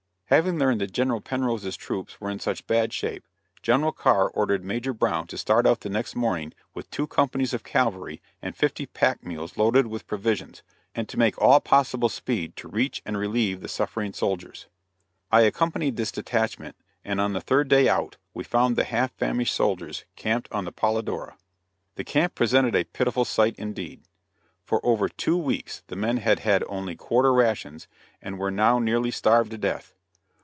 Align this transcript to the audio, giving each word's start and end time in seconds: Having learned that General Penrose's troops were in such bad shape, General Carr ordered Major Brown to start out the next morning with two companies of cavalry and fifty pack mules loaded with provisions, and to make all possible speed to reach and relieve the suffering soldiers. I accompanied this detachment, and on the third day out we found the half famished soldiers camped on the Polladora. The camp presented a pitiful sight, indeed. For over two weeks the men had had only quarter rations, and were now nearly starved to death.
Having 0.35 0.59
learned 0.59 0.79
that 0.79 0.93
General 0.93 1.19
Penrose's 1.19 1.75
troops 1.75 2.21
were 2.21 2.29
in 2.29 2.39
such 2.39 2.65
bad 2.65 2.93
shape, 2.93 3.27
General 3.61 3.91
Carr 3.91 4.29
ordered 4.29 4.63
Major 4.63 4.93
Brown 4.93 5.27
to 5.27 5.37
start 5.37 5.67
out 5.67 5.81
the 5.81 5.89
next 5.89 6.15
morning 6.15 6.53
with 6.73 6.89
two 6.89 7.05
companies 7.05 7.53
of 7.53 7.65
cavalry 7.65 8.21
and 8.41 8.55
fifty 8.55 8.85
pack 8.85 9.25
mules 9.25 9.57
loaded 9.57 9.87
with 9.87 10.07
provisions, 10.07 10.63
and 10.95 11.09
to 11.09 11.19
make 11.19 11.37
all 11.37 11.59
possible 11.59 12.07
speed 12.07 12.55
to 12.55 12.69
reach 12.69 13.01
and 13.05 13.17
relieve 13.17 13.59
the 13.59 13.67
suffering 13.67 14.13
soldiers. 14.13 14.67
I 15.33 15.41
accompanied 15.41 15.97
this 15.97 16.13
detachment, 16.13 16.77
and 17.03 17.19
on 17.19 17.33
the 17.33 17.41
third 17.41 17.67
day 17.67 17.89
out 17.89 18.15
we 18.33 18.45
found 18.45 18.77
the 18.77 18.85
half 18.85 19.11
famished 19.11 19.53
soldiers 19.53 20.05
camped 20.15 20.49
on 20.53 20.63
the 20.63 20.71
Polladora. 20.71 21.35
The 21.95 22.05
camp 22.05 22.35
presented 22.35 22.73
a 22.73 22.85
pitiful 22.85 23.25
sight, 23.25 23.55
indeed. 23.57 24.03
For 24.63 24.79
over 24.85 25.09
two 25.09 25.35
weeks 25.35 25.83
the 25.87 25.97
men 25.97 26.15
had 26.15 26.39
had 26.39 26.63
only 26.69 26.95
quarter 26.95 27.33
rations, 27.33 27.89
and 28.21 28.39
were 28.39 28.49
now 28.49 28.79
nearly 28.79 29.11
starved 29.11 29.51
to 29.51 29.57
death. 29.57 29.93